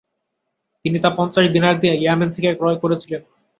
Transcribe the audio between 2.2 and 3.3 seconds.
থেকে ক্রয় করেছিলেন।